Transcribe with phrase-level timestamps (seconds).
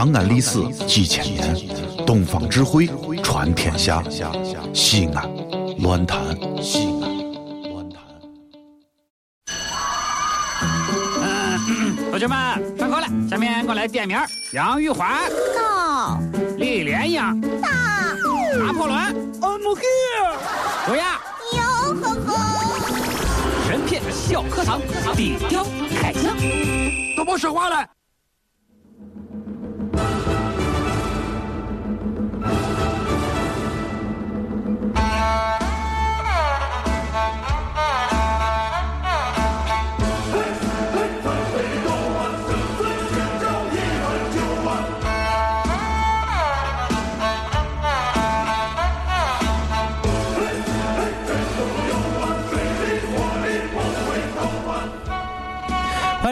[0.00, 1.54] 长安历史几千年，
[2.06, 2.88] 东方智慧
[3.22, 4.02] 传天下。
[4.72, 5.30] 西安，
[5.80, 6.18] 乱谈
[6.62, 7.18] 西安，
[7.70, 8.00] 乱谈。
[12.10, 14.18] 同学们，上课了，下面我来点名：
[14.54, 16.18] 杨玉环、到
[16.56, 17.20] 李莲英、
[17.60, 17.68] 到
[18.56, 18.98] 拿破仑、
[19.42, 20.38] I'm here、
[20.86, 21.20] 卓雅。
[21.52, 22.38] 哟呵呵，
[23.68, 24.80] 神片小课堂，
[25.14, 25.62] 底雕
[26.00, 26.34] 开讲。
[27.14, 27.86] 都别说话了。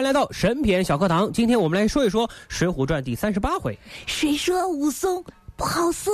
[0.09, 1.31] 来到神篇小课堂。
[1.31, 3.77] 今天我们来说一说《水浒传》第三十八回。
[4.07, 5.23] 谁说武松
[5.55, 6.09] 不好色？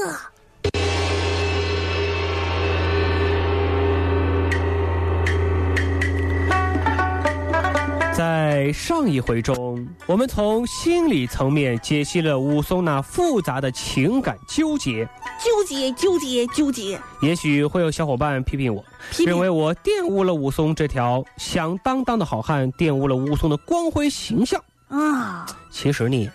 [8.15, 15.05] 在上一回中，我们从心理层面解析了武松那复杂的情感纠结。
[15.37, 19.27] 纠结纠结纠结，也许会有小伙伴批评我，批评。
[19.27, 24.63] 认为我玷污了武松这条响当当的好汉，玷污了武松的光辉形象。
[24.87, 26.31] 啊，其实呢，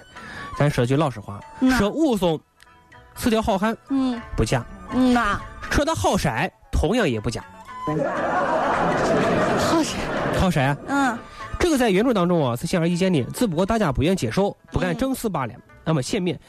[0.59, 2.39] 咱说句老实话，嗯说武松
[3.17, 4.21] 是条好汉嗯。
[4.37, 6.29] 不假，嗯呐，说他好色
[6.71, 7.43] 同样也不假。
[9.59, 9.97] 好色，
[10.39, 10.61] 好色。
[10.61, 11.19] 啊，嗯
[11.61, 15.55] 这个在原著当中啊是显而易见的，只不过大家不愿接受，不敢嗯正视罢了。
[15.85, 16.41] 那么下面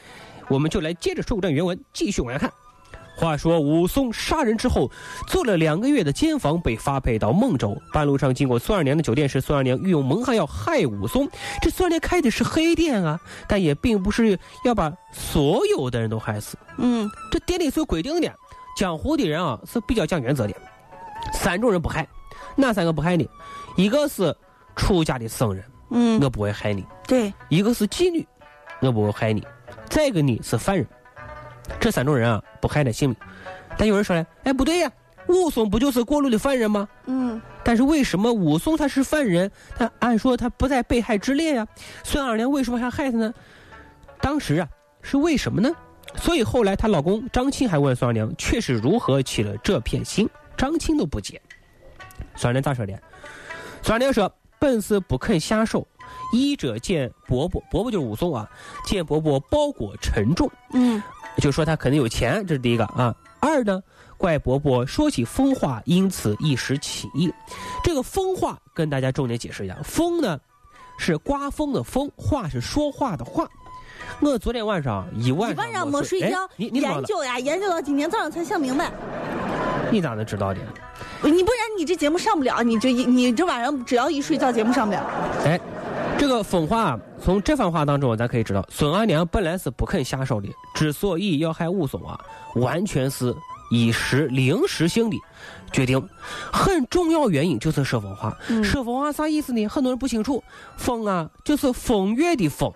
[0.48, 2.50] 我们就来接着《水浒传》原文继续往下看。
[3.14, 4.90] 话说武松杀人之后，
[5.28, 7.76] 做了两个月的监房，被发配到孟州。
[7.92, 11.28] 半路上经过孙二娘的酒店时，孙二娘欲用蒙汗药害武松。
[11.60, 16.56] 这孙二娘开的是黑店啊，但也并不是要把所有的人都害死。
[16.78, 18.32] 嗯这店里是有规定的，
[18.76, 20.54] 江湖的人啊是比较讲原则的，
[21.34, 22.08] 三种人不害，
[22.56, 23.24] 哪三个不害呢？
[23.76, 24.34] 一个是
[24.76, 28.26] 出家的僧人，嗯，我不会害你；对，一个是妓女，
[28.80, 29.42] 我不会害你；
[29.88, 30.86] 再一个呢是犯人。
[31.80, 33.16] 这三种人啊不害你性命。
[33.76, 34.90] 但有人说了，哎不对呀，
[35.28, 36.88] 武松不就是过路的犯人吗？
[37.06, 39.50] 嗯但是为什么武松他是犯人？
[39.76, 41.66] 他按说他不在被害之列呀、
[42.02, 43.32] 孙二娘为什么还害他呢？
[44.20, 44.68] 当时啊
[45.00, 45.70] 是为什么呢？
[46.16, 50.28] 所以后来她老公张青还问孙二娘，却是如何起了这片心？
[50.56, 51.40] 张青都不解。
[52.34, 52.92] 孙二娘咋说的？
[53.80, 54.30] 孙二娘说
[54.62, 55.84] ：“本是不肯下手，
[56.32, 58.48] 医者见伯伯，伯伯就是武松啊，
[58.86, 61.02] 见伯伯包裹沉重，嗯
[61.38, 63.12] 就说他肯定有钱，这是第一个啊。
[63.40, 63.82] 二呢，
[64.16, 67.34] 怪伯伯说起疯话，因此一时起意。
[67.82, 70.38] 这个疯话跟大家重点解释一下，疯呢
[70.96, 73.48] 是刮风的风，话是说话的话。
[74.20, 76.48] 我昨天晚上一晚上没睡觉？
[76.58, 78.92] 研究呀，研究到今天早上才想明白。
[79.92, 80.60] 你咋能知道的？
[81.22, 85.04] 你不然你这节目上不了，你这一你这晚上只要一睡觉，节目上不了。
[85.44, 85.60] 哎，
[86.18, 92.18] 这个疯话从这番话当中，咱可以知道，孙二娘本来是不肯下手的，之所以要害武松啊，
[92.54, 93.34] 完全是
[93.70, 95.16] 一时临时性的
[95.70, 96.02] 决定。
[96.50, 98.34] 很重要原因就是说疯话。
[98.48, 99.66] 嗯说疯话啥意思呢？
[99.68, 100.42] 很多人不清楚，
[100.78, 102.72] 疯啊就是风月的风。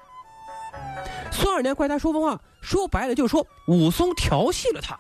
[1.31, 4.99] 孙二娘怪他说疯话，说白了就是说武松调戏了他。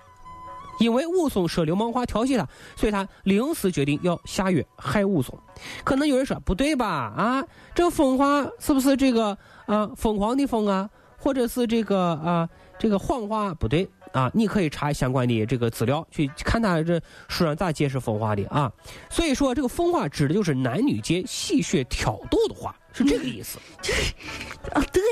[0.78, 5.38] 因为武松说流氓话调戏他，所以他临时决定要下药害武松。
[5.84, 6.86] 可能有人说不对吧？
[7.16, 7.44] 啊，
[7.74, 10.88] 这个疯话是不是这个啊疯狂的疯啊，
[11.18, 12.48] 或者是这个啊
[12.78, 13.54] 这个谎话？
[13.54, 18.70] 不对啊，你可以查相关的这个资料去看他这书上咋解释疯话的啊。
[19.08, 23.58] 所以说这个疯话指的就是男女间戏谑挑逗的话，是这个意思。
[24.72, 25.02] 啊， 对，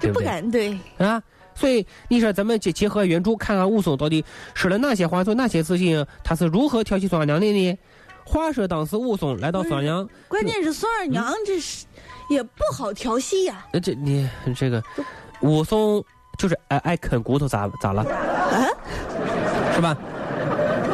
[0.00, 0.78] 就不对不对敢对。
[0.98, 1.22] 啊。
[1.54, 7.78] 所以你说咱们结结合原著，看看武松到底说了哪些话，做哪些事情，他是如何调戏孙二娘的呢？
[8.26, 11.84] 话说当时武松来到孙二娘，关键是孙二娘这是
[12.30, 13.66] 也不好调戏呀。
[13.72, 14.82] 呃，这你这个
[15.40, 16.02] 武松
[16.38, 18.02] 就是爱爱啃骨头咋咋了？
[18.02, 18.66] 啊，
[19.74, 19.96] 是吧？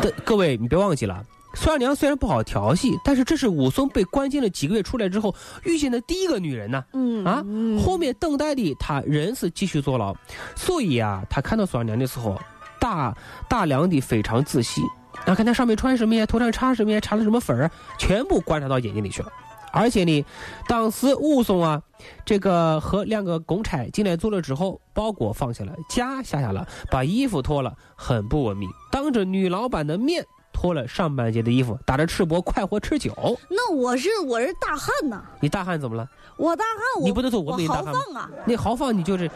[0.02, 1.24] 的各位，你别忘记了，
[1.54, 7.78] 孙二娘虽然不好调戏，但是这是武松被关进了几个月出来之后遇见的第一个女人呐、嗯啊嗯。
[7.80, 10.14] 后面等待的他仍是继续坐牢，
[10.54, 12.40] 所以啊，他看到孙二娘的时候，
[12.80, 13.14] 大
[13.48, 14.80] 大量的非常仔细，
[15.26, 19.28] 啊，看她上面穿什么呀，头上插什么呀，插了什么粉儿，全部观察到眼睛里去了。
[19.72, 20.24] 而且呢，
[20.66, 21.80] 当时武松啊，
[22.24, 30.24] 这个和两个公差进来坐了之后，包裹放下了，家下下了，把衣服脱了，很不文明，当着女老板的面
[30.60, 33.14] 脱了上半截的衣服，打着赤膊快活吃酒。
[33.48, 36.06] 那我是我是大汉呐，你大汉怎么了？
[36.36, 39.30] 我大汉我你不能说我没大汉吗放啊，你豪放你就是，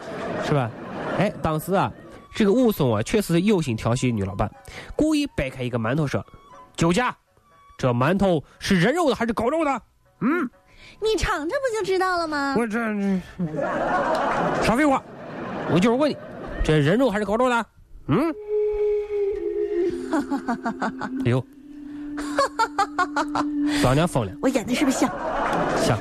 [0.45, 0.69] 是吧？
[1.17, 1.91] 哎，当时啊，
[2.35, 4.51] 这个武松啊，确实有心调戏女老板，
[4.95, 6.23] 故意掰开一个馒头说
[6.77, 7.15] ：“酒家，
[7.75, 9.81] 这馒头是人肉的还是狗肉的？”
[10.21, 10.47] 嗯，
[11.01, 12.53] 你尝尝不就知道了吗？
[12.55, 12.77] 我这
[14.61, 15.01] 少废话，
[15.71, 16.15] 我就是问你，
[16.63, 17.65] 这人肉还是狗肉的？
[18.09, 18.31] 嗯，
[21.25, 21.43] 哎呦，
[23.83, 25.09] 老娘疯了，我演的是不是像？
[25.83, 25.97] 像，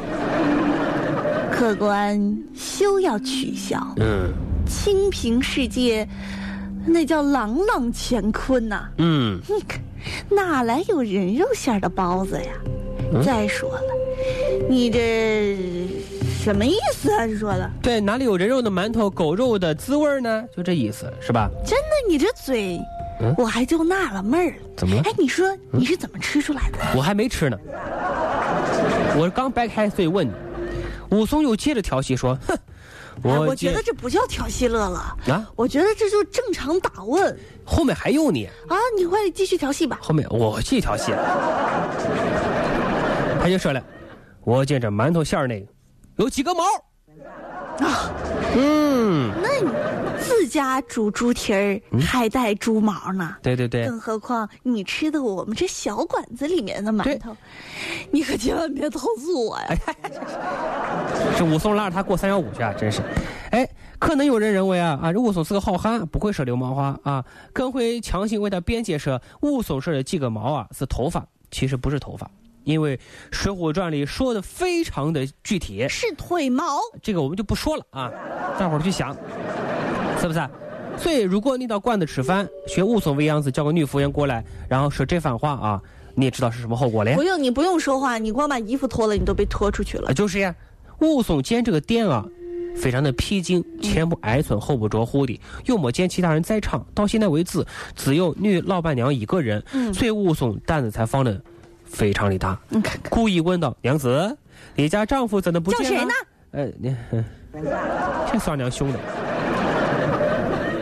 [1.50, 4.32] 客官休要取笑，嗯
[4.66, 6.08] 清平世界
[6.86, 9.80] 那叫朗朗乾坤呐、嗯，你看
[10.30, 12.52] 哪来有人肉馅儿的包子呀？
[13.12, 13.82] 嗯再说了，
[14.68, 15.56] 你这
[16.42, 17.26] 什么意思啊？
[17.26, 20.44] 是说的对，哪里有人肉的馒头，狗肉的滋味呢？
[20.56, 21.48] 就这意思，是吧？
[21.64, 21.84] 真的？
[22.08, 22.80] 你这嘴，
[23.20, 24.56] 嗯我还就纳了闷儿了。
[24.76, 25.02] 怎么了？
[25.04, 26.78] 哎，你说你是怎么吃出来的？
[26.96, 27.58] 我还没吃呢，
[29.16, 30.32] 我刚掰开，所以问你。
[31.10, 32.58] 武松又接着调戏说：“哼，
[33.22, 38.76] 哎我觉得这不叫调戏乐了，啊，我觉得这就正常打问后面还有你，啊！
[38.98, 40.00] 你快继续调戏吧。
[40.02, 41.12] 后面我继续调戏。”
[43.40, 43.80] 他就说了
[44.42, 45.66] ：“我见这馒头馅儿那个
[46.16, 46.64] 有几个毛
[47.80, 48.10] 啊，
[48.56, 49.68] 嗯，那你
[50.20, 53.36] 自家煮猪蹄儿还带猪毛呢？
[53.42, 57.36] 对对对，更何况你吃的我们这小馆子里面的馒头，
[58.10, 59.76] 你可千万别投诉我呀！
[61.36, 63.02] 这武松拉着他过三幺五去啊，真是。
[63.50, 63.68] 哎，
[63.98, 72.30] 可能有人认为啊啊，这武松是个好汉，不会说流氓话啊，更会强行为他辩解说武松说的几个毛啊是头发，其实不是头发，
[72.64, 72.96] 因为
[73.30, 76.64] 《水浒传》里说的非常的具体，是腿毛，
[77.02, 78.10] 这个我们就不说了啊，
[78.58, 79.16] 大伙儿去想，
[80.20, 80.40] 是不是？
[80.96, 85.82] 所以，如果你到馆子吃饭，学武松为样子，叫个女服务员过来，然后说这番话啊，
[86.14, 87.22] 你也知道是什么后果嘞不？
[87.24, 90.12] 用你不用说话，你光把衣服脱了，你都被拖出去了啊，。
[90.12, 90.54] 就是呀，
[91.00, 92.24] 武松见这个店啊，
[92.76, 97.66] 非常的僻静，前不挨村后不着户的，又没见其他人在场，到现在为止
[97.96, 101.42] 只有女老板娘一个人，嗯所以武松胆子才放的
[101.94, 104.36] 非常的大，你看看故意问道：“娘子，
[104.74, 106.12] 你家丈夫怎么不见了？”叫谁呢？
[106.50, 106.94] 呃，你
[108.30, 108.98] 这孙二娘凶的，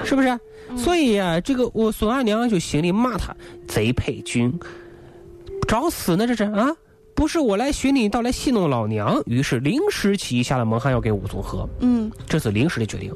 [0.05, 0.39] 是不是？
[0.75, 3.37] 所以呀、这个我孙二娘就心里骂他
[3.69, 4.59] 贼配军，
[5.69, 6.71] 找死呢这是啊！
[7.15, 9.23] 不是我来寻你，倒来戏弄老娘。
[9.27, 11.69] 于是临时起意下了蒙汗，要给武松喝。
[11.81, 13.15] 嗯，这是临时的决定。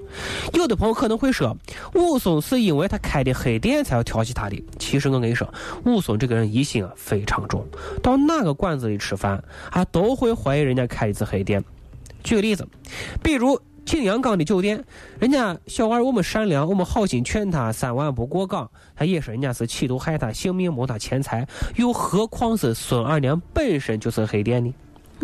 [0.53, 1.57] 有的朋友可能会说，
[1.95, 4.63] 武松是因为他开的黑店才要调戏他的。
[4.79, 5.53] 其实我跟你说，
[5.85, 7.67] 武松这个人疑心啊非常重，
[8.03, 11.65] 到哪个馆子里吃饭啊都会怀疑人家开的是黑店。
[12.23, 12.67] 举个例子，
[13.23, 14.85] 比如景阳冈的酒店，
[15.21, 21.47] 人家小二我们善良，我们好心劝他三万不过岗，他也是人家是企图害他性命谋他钱财，
[21.77, 24.75] 又何况是孙二娘本身就是黑店呢？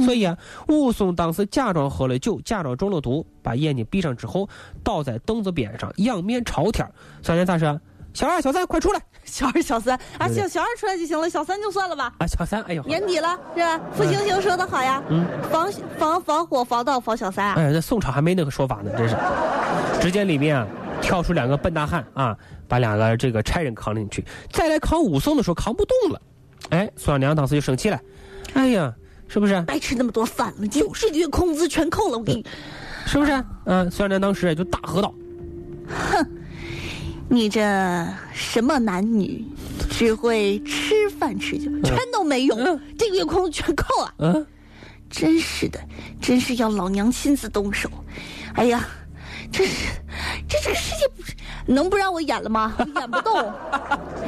[0.07, 0.39] 所以啊，
[0.69, 4.49] 武松当时假装喝了酒，假装中了毒，把眼睛闭上之后，
[4.85, 6.89] 倒在凳子边上，仰面朝天。
[7.21, 7.81] 孙二娘咋说？
[8.15, 9.01] 小二、小三，快出来！
[9.25, 12.13] 小二、小三啊，对小小二出来就行了，小三就算了吧。
[12.19, 13.81] 啊，小三，哎呦，年底了，是吧？
[13.95, 17.55] 傅星星说的好呀，嗯防防防火防盗防小三啊。
[17.57, 19.17] 哎，这宋朝还没那个说法呢，真是。
[20.01, 20.67] 只见里面啊，
[21.01, 22.37] 跳出两个笨大汉啊，
[22.67, 24.25] 把两个这个差人扛进去。
[24.51, 26.21] 再来扛武松的时候扛不动了，
[26.71, 27.99] 哎，孙二娘当时就生气了，
[28.55, 28.93] 哎呀，
[29.29, 29.61] 是不是？
[29.63, 32.45] 白吃那么多饭了，就是这个工资全扣了，我给你。
[33.07, 33.45] 是不是？
[33.67, 35.15] 嗯、孙二娘当时就大喝道
[37.33, 37.63] 你这
[38.35, 39.43] 什么男女，
[39.89, 44.15] 只会吃饭吃酒，全都没用，嗯这个月工资全扣啊！
[44.19, 44.47] 嗯，
[45.09, 45.81] 真是的，
[46.21, 47.89] 真是要老娘亲自动手。
[48.53, 48.87] 哎呀，
[49.51, 49.89] 这是
[50.47, 51.33] 这这个世界不是
[51.65, 52.75] 能不让我演了吗？
[52.79, 53.51] 我 演不动，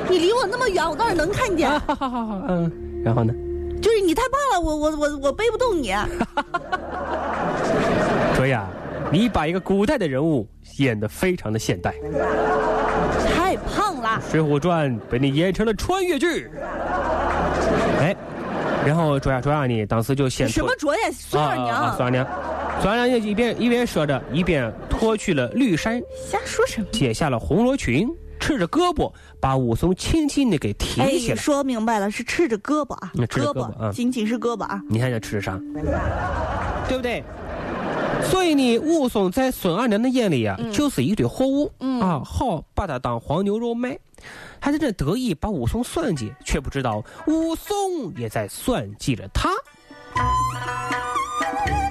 [0.08, 1.68] 你离我那么远，我倒是能看见。
[1.80, 2.72] 好好好好，嗯，
[3.04, 3.34] 然后呢？
[3.82, 5.92] 就是你太胖了，我我我我背不动你。
[8.34, 8.66] 卓雅，
[9.12, 11.94] 你把一个古代的人物演得非常的现代，
[13.34, 16.50] 《太胖了，水浒传》被你演成了穿越剧。
[18.00, 18.14] 哎，
[18.84, 22.26] 然后卓呀卓呀呢，当时就先脱什么卓呀，孙二娘，啊啊啊孙二娘，
[22.80, 26.86] 孙二娘就一边一边说着，一边脱去了绿衫，瞎说什么？
[26.92, 28.08] 解下了红罗裙，
[28.40, 31.36] 赤着胳膊把武松轻轻的给提哎，起来。
[31.36, 34.80] 说明白了，是赤着胳膊啊，胳胳膊啊仅仅是胳膊啊。
[34.88, 35.58] 你看这吃啥？
[36.88, 37.22] 对不对？
[38.30, 43.98] 所以呢，武松在孙二娘的眼里啊，就是一堆货物、嗯啊，好把他当黄牛肉卖，
[44.60, 49.50] 还在这得意把武松算计，却不知道武松也在算计着他。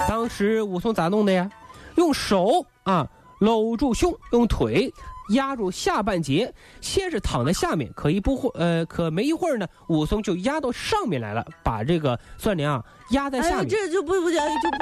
[0.07, 1.49] 当时武松咋弄的呀？
[1.95, 3.07] 用手啊
[3.39, 4.91] 搂住胸，用腿
[5.29, 13.67] 压住下半截，先是躺在下面，可一不会呃，可没一会儿呢，武松就压到上面来了，把这个孙二娘啊压在下面。
[13.67, 14.77] 这就不不讲就不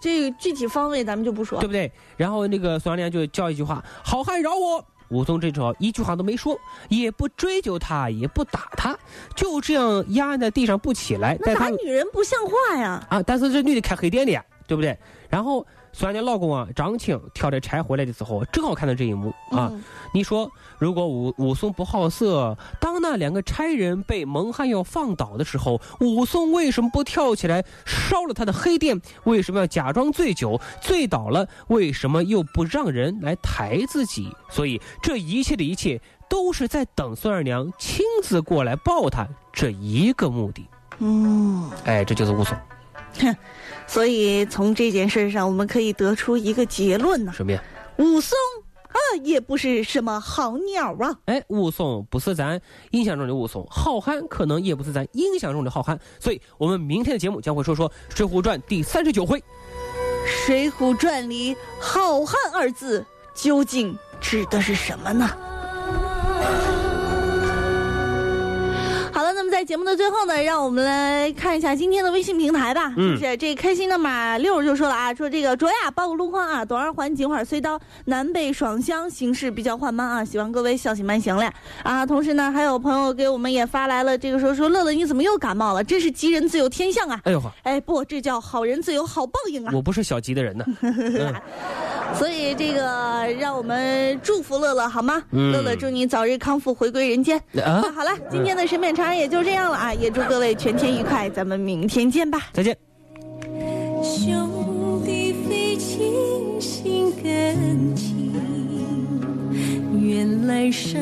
[0.00, 1.66] 这个具体方位咱们就不说对。
[1.66, 1.90] 不对？
[2.16, 8.98] 然后那个孙二娘就叫一句话：“好汉饶我！”武松这时候一句话都没说，也不追究他，也不打他，
[9.36, 11.38] 就这样压在地上不起来。
[11.40, 13.06] 那打女人不像话呀！
[13.08, 14.96] 啊，但是这女的开黑店的呀，对不对？
[15.28, 19.70] 然后孙二娘老公啊张青挑着柴回来的时候，正好看到这一幕啊。
[19.72, 19.82] 嗯
[20.12, 28.98] 你说，如果武武松不好色，当那两个差人被蒙汗药放倒的时候，武松为什么不跳起来烧了他的黑店？
[29.24, 30.58] 为什么要假装醉酒？
[30.80, 34.34] 醉倒了，为什么又不让人来抬自己？
[34.48, 40.66] 所以这一切的一切，都是在等孙二娘亲自过来抱他这一个目的。
[40.98, 42.56] 嗯，哎，这就是武松，
[43.86, 47.62] 所以从这件事上，我们可以得出一个结论呢：什么呀？
[47.98, 48.36] 武松
[48.88, 51.14] 啊，也不是什么好鸟啊。
[51.26, 59.38] 哎，武松不是咱印象中的武松，好汉可能也不是咱印象中的好汉，所以我们明天的节目将会说说《水浒传》第三十九回。
[60.26, 63.04] 《水浒传》里“好汉”二字
[63.34, 65.30] 究竟指的是什么呢？
[69.66, 72.94] 节目的最后呢，让我们来看一下今天的微信平台吧。
[72.96, 81.50] 嗯就是这开心的马六就说了啊，说这个卓雅报个路况啊，东二环锦花隧道南北双向行驶比较缓慢啊，希望各位小心慢行嘞
[81.82, 82.06] 啊。
[82.06, 85.82] 同时呢，还有朋友给我们也发来了这个说说乐乐你怎么又感冒了？
[85.82, 87.20] 真是吉人自有天相啊！
[87.24, 89.72] 哎呦呵，哎不，这叫好人自有好报应啊。
[89.74, 90.64] 我 不是小吉的人呢。
[90.82, 91.34] 嗯
[92.14, 92.80] 所以这个
[93.38, 95.22] 让我们祝福乐乐好吗？
[95.32, 97.40] 嗯乐乐祝你早日康复，回归人间。
[97.94, 102.48] 好了，今天的审美长也就这样了啊，也祝各位全天愉快，咱们明天见吧。
[102.52, 102.76] 再见。
[104.02, 108.32] 兄弟非亲，心更亲。
[110.00, 111.00] 愿来生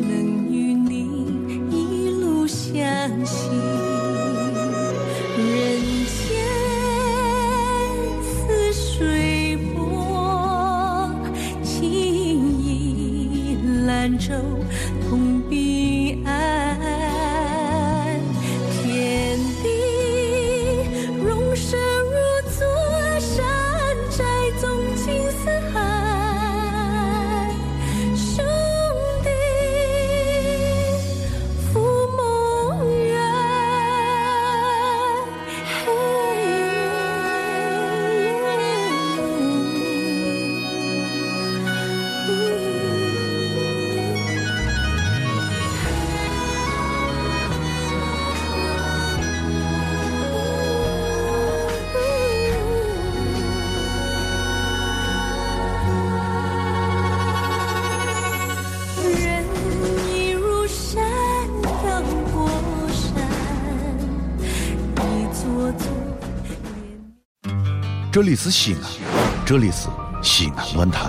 [0.00, 1.06] 能与你
[1.70, 2.80] 一路相
[3.24, 3.50] 行。
[5.36, 5.99] 人
[68.12, 68.82] 这里是西安，
[69.46, 69.88] 这里是
[70.20, 71.08] 西安论坛。